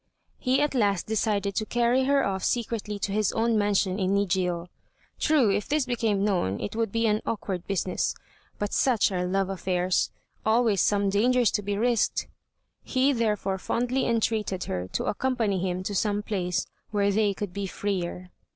He 0.39 0.61
at 0.63 0.73
last 0.73 1.05
decided 1.05 1.53
to 1.53 1.63
carry 1.67 2.05
her 2.05 2.25
off 2.25 2.43
secretly 2.43 2.97
to 2.97 3.11
his 3.11 3.31
own 3.33 3.55
mansion 3.55 3.99
in 3.99 4.15
Nijiô. 4.15 4.67
True, 5.19 5.51
if 5.51 5.69
this 5.69 5.85
became 5.85 6.23
known 6.25 6.59
it 6.59 6.75
would 6.75 6.91
be 6.91 7.05
an 7.05 7.21
awkward 7.23 7.67
business; 7.67 8.15
but 8.57 8.73
such 8.73 9.11
are 9.11 9.27
love 9.27 9.47
affairs; 9.47 10.09
always 10.43 10.81
some 10.81 11.11
dangers 11.11 11.51
to 11.51 11.61
be 11.61 11.77
risked! 11.77 12.27
He 12.83 13.13
therefore 13.13 13.59
fondly 13.59 14.07
entreated 14.07 14.63
her 14.63 14.87
to 14.93 15.05
accompany 15.05 15.59
him 15.59 15.83
to 15.83 15.93
some 15.93 16.23
place 16.23 16.65
where 16.89 17.11
they 17.11 17.35
could 17.35 17.53
be 17.53 17.67
freer. 17.67 18.31